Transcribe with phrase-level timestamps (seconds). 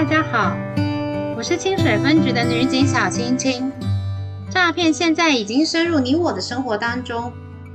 [0.00, 0.56] 大家好，
[1.36, 3.70] 我是清水分局的女警小青青。
[4.48, 7.30] 诈骗现在已经深入你我的生活当中，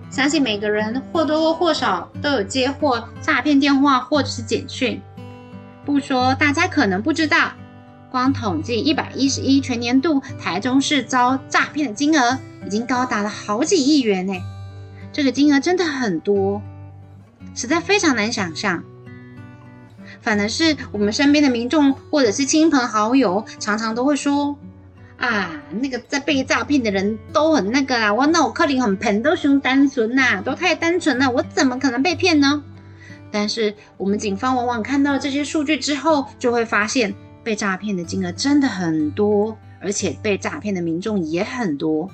[0.10, 5.00] 相信每个人或多或少都有接获诈骗电话或者是简讯。
[5.86, 7.52] 不说大家可能不知道，
[8.10, 14.34] 光统计一百一十一全年度台中市遭诈骗的金额已经高达了好几亿元呢。
[15.14, 16.64] 这个金额真的很多，
[17.54, 18.84] 实在非常难想象。
[20.26, 24.58] 反而是我们身边的民众或者是亲朋好友，常常都会说
[25.18, 32.64] ：“啊，那个在被诈骗的人都很那个啦，我那我克林很盆，都凶单纯呐，都太单纯了，我怎么可能被骗呢？”
[33.32, 37.14] 但是我们警方往往看到这些数据之后，就会发现
[37.44, 42.10] 被诈骗的金额真的很多，而且被诈骗的民众也很多，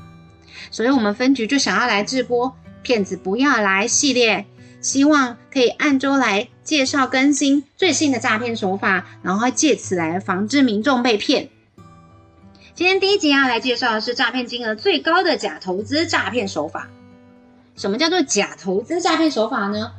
[0.70, 4.46] 所以我们分局就想要来直播“骗子不要来”系列。
[4.81, 11.49] 希望可以按周来介绍更新最新的诈骗手法，然后借此来防止民众被骗。
[12.74, 16.90] 今天第一集要来介绍的是诈骗金额最高的假投资诈骗手法。
[17.76, 19.91] 什么叫做假投资诈骗手法呢？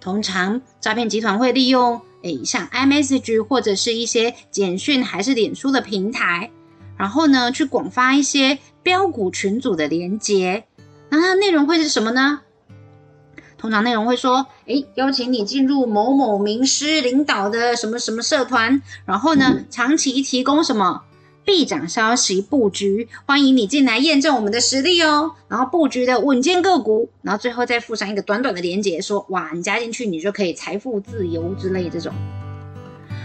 [0.00, 6.50] 通常诈骗集团会利用诶像 message 或者是一些简讯还是脸书的平台，
[6.96, 10.64] 然后呢去广发一些标股群组的连接，
[11.10, 12.42] 那它的内容会是什么呢？
[13.58, 21.02] 通常内容会说，诶，邀请你进入某某名师领导的什么什么社团，然后呢，长期提供什么
[21.44, 25.32] 必涨消息布局，欢迎你进来验证我们的实力哦。
[25.48, 32.12] 然后布局的稳健个股，然后最后再附上一个短短的连接，说哇，你加进去你就可以财富自由之类这种。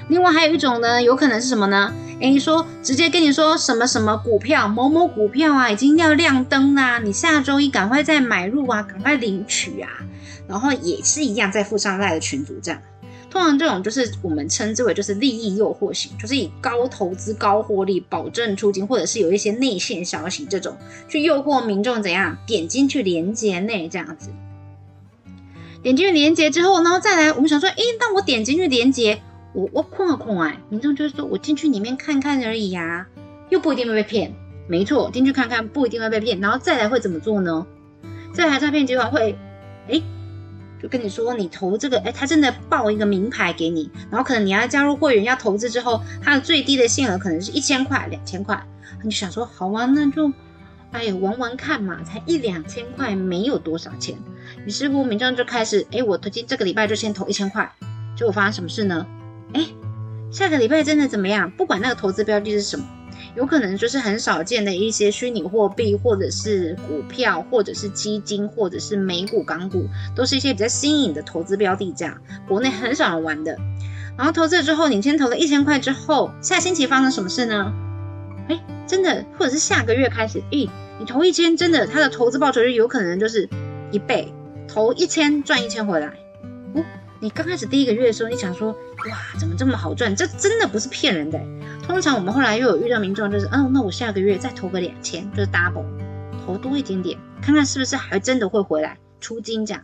[0.09, 1.93] 另外还有一种呢，有可能是什么呢？
[2.19, 9.89] 诶，说直接跟你说什么什么股票某某股票啊，已经要亮灯啦，你下周一赶快再买入啊，赶快领取啊。
[10.47, 12.81] 然后也是一样，在附上赖的群组这样。
[13.29, 20.77] 通常这种就是我们称之为就是利益诱惑型，就是以高投资高获利保证出金，或者是有一些内线消息这种，
[21.09, 24.29] 去诱惑民众怎样点进去连接内这样子。
[25.81, 29.19] 点进去连接之后，然后再来我们想说，诶，那我点进去连接，
[29.53, 33.07] 我我空了空哎，民众就是说我进去里面看看而已呀，
[33.49, 34.33] 又不一定会被骗。
[34.67, 37.65] 没错，进去看看不一定会被骗，然后再来会怎么做呢？
[38.33, 39.37] 再来诈骗集团会，
[39.87, 40.03] 诶。
[40.81, 48.61] 就跟你说，你投这个，哎，他真的报一个名牌给你，然后可能你要加入会员要投资之后，他的最低的限额可能是一千块、两千块，
[49.01, 50.29] 你就想说，好啊，那就，
[50.91, 54.17] 哎呀，玩玩看嘛，才一两千块，没有多少钱。
[54.65, 57.71] 于是乎，民众就开始，哎，我投今这个礼拜就先投一千块，
[58.17, 59.07] 结果发生什么事呢？
[59.53, 59.67] 哎，
[60.31, 61.49] 下个礼拜真的怎么样？
[61.51, 62.85] 不管那个投资标的是什么。
[63.35, 72.15] 有可能就是很少见的一些虚拟货币，或者是股票，或者是基金，或者是美股、港股，都是一些比较新颖的投资标的，这样
[72.47, 73.57] 国内很少人玩的。
[74.15, 77.73] 然后投资了之后，你先投了一千块之后，下星期发生什么事呢？
[78.49, 83.49] 哎，真的，或者是下个月开始，咦，你投一千，真的，它的投资报酬率有可能就是
[83.91, 84.31] 一倍，
[84.67, 86.13] 投一千赚一千回来。
[87.23, 88.73] 你刚开始第一个月的时候，你想说，
[89.09, 90.13] 哇，怎么这么好赚？
[90.13, 91.39] 这真的不是骗人的。
[91.81, 95.85] 通常我们后来又有遇到民众，就是，嗯，那我下个月再投个两千，就是 double，
[96.45, 99.81] 投多一点点，看看是不是还真的会回来出金这样。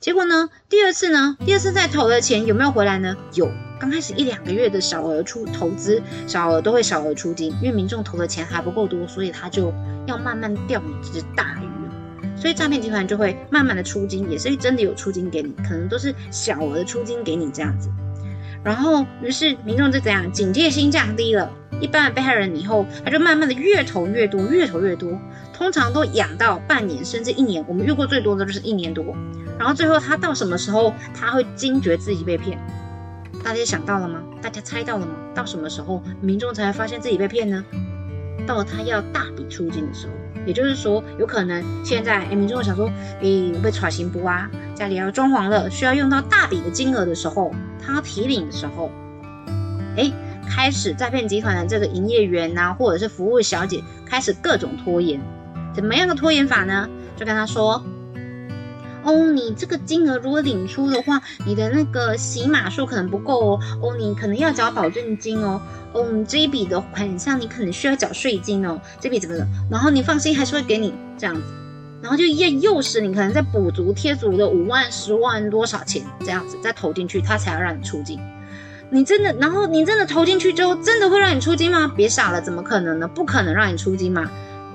[0.00, 3.16] 结果呢，第二次呢，第二次再投的钱有没有回来呢？
[3.34, 3.48] 有，
[3.78, 9.72] 刚开始一两个月的小额出投资，小额都会小额出金，因为民众投的钱还不够多，所以他就
[10.08, 11.62] 要慢慢钓一只大，
[12.36, 17.88] 所以诈骗集团就会慢慢的出金，也是真的有出金给你，可能都是小额的出金给你这样子。
[18.62, 21.50] 然后，于是民众就怎样，警戒心降低了。
[21.80, 25.18] 一般的被害人以后，他就慢慢的越投越多，越投越多，
[25.52, 27.62] 通常都养到半年甚至一年。
[27.68, 29.04] 我们遇过最多的就是一年多。
[29.58, 32.58] 然后最后他到什么时候他会惊觉自己被骗？
[33.44, 34.22] 大家想到了吗？
[34.40, 35.12] 大家猜到了吗？
[35.34, 37.62] 到什么时候民众才会发现自己被骗呢？
[38.46, 40.12] 到了他要大笔出金的时候。
[40.46, 42.90] 也就是说，有可能现在民众想说，
[43.20, 44.50] 诶，被揣行不啊？
[44.74, 48.90] 家里要装潢了，需要用到大笔的金额的时候，他提领的时候，
[49.96, 50.12] 诶，
[50.48, 55.20] 开始诈骗集团的这个营业员呐，或者是服务小姐，开始各种拖延。
[55.72, 56.88] 怎么样的拖延法呢？
[57.16, 57.82] 就跟他说。
[59.04, 63.60] 哦，你这个金额如果领出的话，你的那个洗码数可能不够哦。
[63.82, 65.60] 哦，你可能要缴保证金哦。
[65.92, 68.80] 哦，你这一笔的款项你可能需要缴税金哦。
[69.00, 69.46] 这笔怎么的？
[69.70, 71.42] 然后你放心，还是会给你这样子。
[72.02, 78.18] 然后就又又使你可能再补足贴足的五万、十万多少钱这样子再投进去，他才要让你出金。
[78.90, 81.90] 你真的，然后你真的投进去之后，真的会让你出金吗？
[81.96, 83.08] 别傻了，怎么可能呢？
[83.08, 84.30] 不可能让你出金嘛。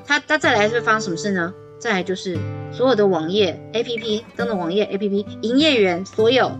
[0.05, 1.53] 他他再来会发生什么事呢？
[1.79, 2.37] 再来就是
[2.73, 6.51] 所有的网页 APP 登录网页 APP 营业员所有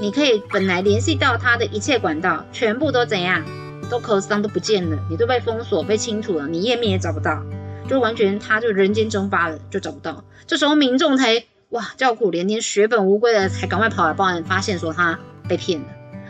[0.00, 3.44] 你可以本来联系到他的一切管道，全部都怎样，
[3.90, 7.42] 都 close down 都不见了，你都被封锁、被清除了，你页面也找不到，
[7.88, 10.24] 就完全他就人间蒸发了，就找不到。
[10.46, 15.86] 这时候民众才哇叫苦连天，血本无归的才赶快跑来报案，发现说他被骗了。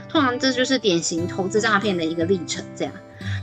[0.09, 2.93] 通常这就是典型投资诈骗的一个历程，这样。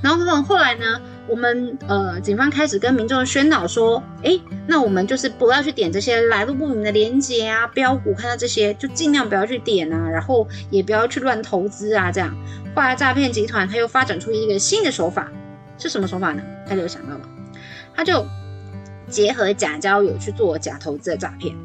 [0.02, 1.02] 然后后来呢？
[1.28, 12.36] 我们呃，警方开始跟民众宣导说，哎，那我们就是不要去点这些来路不明的链接啊，标股看到这些就尽量不要去点啊，然后也不要去乱投资啊，这样。
[12.76, 15.32] 后来诈骗集团他又发展出一个新的手法，
[15.78, 16.42] 是什么手法呢？
[16.68, 17.26] 大家有想到吗？
[17.96, 18.26] 他就
[19.10, 21.56] 结合假交友去做假投资的诈骗，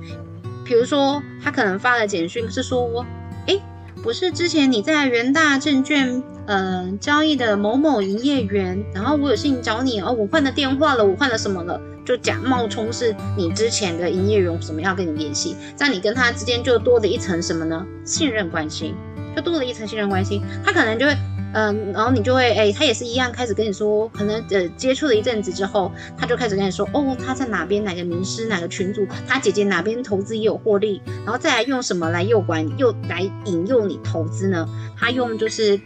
[0.65, 3.05] 比如说他可能发了简讯是说，
[3.47, 3.61] 哎。
[4.03, 17.87] 不是之前你在元大证券呃交易的某某营业员，然后我有事情找你哦，我换了电话了，我换了什么了，就假冒充是你之前的营业员，什么要跟你联系，这样你跟他之间就多了一层什么呢？
[18.05, 18.95] 信任关系，
[19.37, 21.17] 就多了一层信任关系，他可能就会。
[21.53, 34.65] 嗯，然后你就会，哎，他也是一样，开始跟你说，可能呃接触了一阵子之后，他就开始跟你说，哦，他在哪边哪个名师哪个群组，他姐姐哪边投资也有获利，然后再来用什么来诱拐，又来引诱你投资呢？
[34.97, 35.81] 他用就是，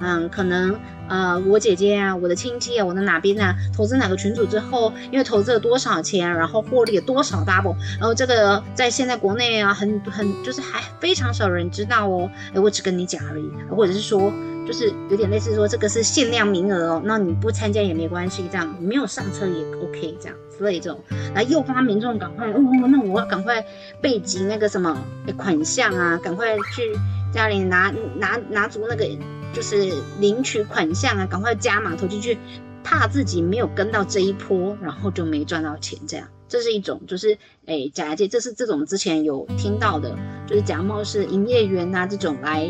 [0.00, 0.78] 嗯，可能。
[1.08, 14.30] 呃，我姐姐啊，我的亲戚啊，我的哪边啊，投资哪个群组之后，因为投资了多少钱，然后获利了多少 double，然后这个在现在国内啊，很很就是还非常少人知道哦，哎，我只跟你讲而已，或者是说，
[14.66, 21.00] 就是有点类似说这个是限量名额哦，那你不参加也没关系，这样没有上车也 OK，这样之类这种，
[21.34, 23.64] 来诱发民众赶快，哦，那我要赶快
[24.02, 24.94] 备集那个什么
[25.38, 26.94] 款项啊，赶快去
[27.32, 29.08] 家里拿拿拿足那个。
[29.52, 32.38] 就是领取款项啊，赶快加码投进去，
[32.84, 35.98] 怕自己没有跟到这一波，然后就没赚到钱。
[36.06, 37.36] 这样，这是一种，就是
[37.66, 40.16] 诶假借，这是这种之前有听到的，
[40.46, 42.68] 就是假冒是营业员呐这种来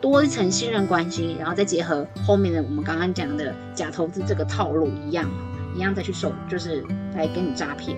[0.00, 5.28] 多一层信任关系，然后再结合后面的我们刚刚讲的假投资这个套路一样，
[5.74, 6.82] 一样再去收，就是
[7.14, 7.96] 来跟你诈骗。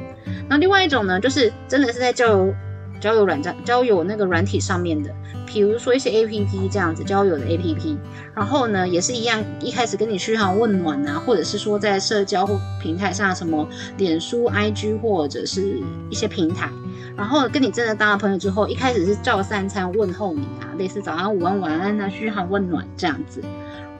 [0.48, 2.54] 那另外一种呢，就是真的是在交友
[3.00, 5.14] 交友软件交友那个软体上面的。
[5.46, 7.96] 比如说一些 A P P 这样子交友的 A P P，
[8.34, 12.46] 然后呢也是一样，一开始跟你嘘寒问暖啊，或者是说在社交
[12.82, 13.66] 平台上什么
[13.96, 15.80] 脸书、I G 或者是
[16.10, 16.68] 一些平台，
[17.16, 23.42] 然后跟你真的当了朋友之后，一开始是照三餐问候你啊，类似早安、午安、晚安啊，嘘寒问暖这样子。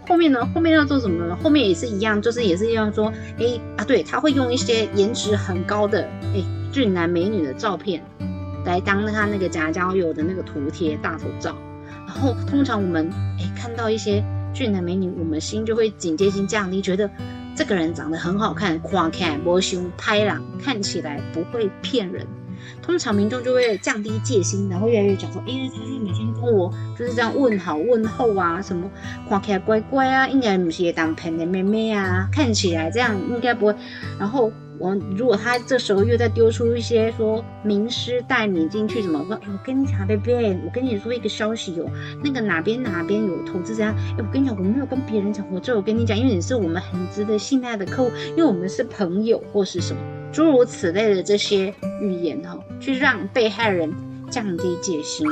[0.06, 1.38] 后面呢，后面要做什么呢？
[1.42, 6.02] 后面也是一样，就是也是一样说，哎啊，对他会用一些颜值很高的
[6.34, 8.02] 哎俊男美女的照片。
[8.68, 11.56] 来当他那个假交友的那个图贴大头照，
[12.06, 14.22] 然后通常我们哎看到一些
[14.52, 17.10] 俊男美女，我们心就会警戒心降低，觉得
[17.56, 22.26] 这个人长得很好看，夸看摸胸拍朗，看起来不会骗人。
[22.82, 28.90] 通常民众就会降低戒心，然后越来越讲说，哎，他是每天跟我就是这样问好问候啊，什么
[29.30, 33.74] 看起来乖乖啊，应该不是当骗的妹妹啊，看起来这样应该不会，
[34.18, 34.52] 然后。
[34.80, 39.24] 我如果他这时候又再丢出一些说名师带你进去怎么？
[39.28, 41.90] 我跟你讲贝贝我跟你说一个消息哦，
[42.22, 43.94] 那个哪边哪边有投资这样。
[44.16, 50.00] 哎，我跟你讲，我没有跟别人讲，我只有跟你讲，因为你是我们很值得信赖的客户，因为我们是朋友或是什么
[50.32, 53.92] 诸如此类的这些语言哈，去让被害人
[54.30, 55.26] 降低戒心，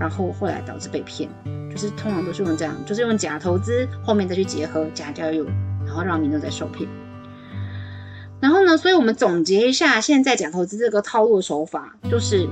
[0.00, 1.28] 然后后来导致被骗，
[1.70, 5.44] 就是通常都是用这样，就是用假投资后面再去结合假交友，
[5.86, 6.88] 然后让民众在受骗。
[8.38, 8.76] 然后呢？
[8.76, 12.46] 所以我们总结一下，现在讲投资这个套路手法，就是，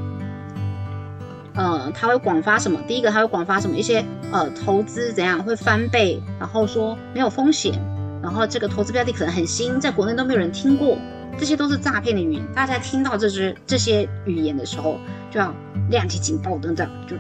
[1.54, 2.80] 呃，他会广发什么？
[2.88, 3.76] 第一个，他会广发什么？
[3.76, 7.74] 一些呃，投资怎样会翻倍，然后说没有风险，
[8.22, 10.96] 然后这个投资标的可能很新，在国内都没有人听过，
[11.38, 12.42] 这些都是诈骗的语言。
[12.54, 14.98] 大家听到这些这些语言的时候，
[15.30, 15.54] 就要
[15.90, 17.14] 亮起警报灯，这样就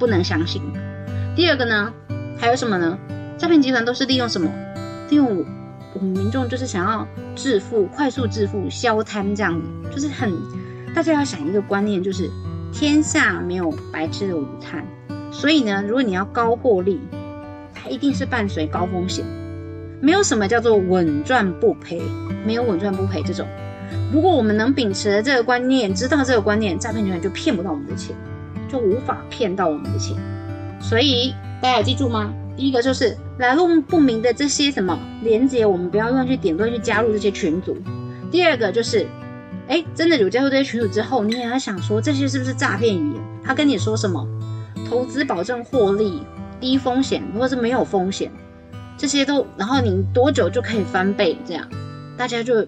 [0.00, 0.60] 不能相信。
[1.36, 1.92] 第二个呢，
[2.36, 2.98] 还有什么呢？
[3.38, 4.50] 诈骗集团都是利用什么？
[5.10, 5.46] 利用。
[5.92, 10.32] 我们民众就是想要致富，快速致富，消贪这样子，就是很
[10.94, 12.30] 大家要想一个观念，就是
[12.72, 14.84] 天下没有白吃的午餐。
[15.32, 17.00] 所以呢，如果你要高获利，
[17.74, 19.24] 它一定是伴随高风险，
[20.00, 22.00] 没有什么叫做稳赚不赔，
[22.44, 23.46] 没有稳赚不赔这种。
[24.12, 28.14] 如果我们能秉持这个观念，知道这个观念，诈骗集团就骗不到我们的钱，
[28.68, 30.16] 就无法骗到我们的钱。
[30.80, 32.32] 所以大家有记住吗？
[32.60, 37.74] 第一个就是来路不明的这些什么连接，我们不要乱去点，乱去加入这些群组。
[38.30, 39.06] 第二个就是，
[39.66, 43.22] 哎，真的有加入这些群组之后，你也要想说这些是不是诈骗语言？
[43.42, 44.28] 他跟你说什么
[44.86, 46.20] 投资保证获利、
[46.60, 48.30] 低风险，或是没有风险，
[48.98, 51.38] 这些都，然后你多久就可以翻倍？
[51.46, 51.66] 这样
[52.18, 52.66] 大家就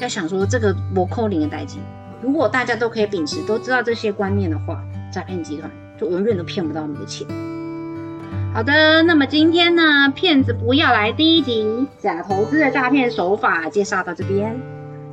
[0.00, 1.80] 要想说这个摩扣零的代金。
[2.22, 4.80] 如果大家都可以秉持，都知道这些观念的话，
[5.12, 5.68] 诈骗集团。
[5.98, 7.26] 就永远都骗不到你的钱。
[8.54, 9.82] 好的，那么今天呢，
[10.14, 14.56] 骗子不要来第一集假投资的诈骗手法介绍到这边，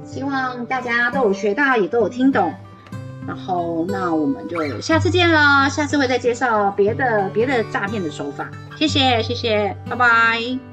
[0.06, 2.54] 希望大家都有学到，也都有听懂。
[3.28, 8.48] 然后，那我们就下次见了，下次会再介绍别的别的诈骗的手法。
[8.78, 10.71] 谢谢，谢谢，拜拜。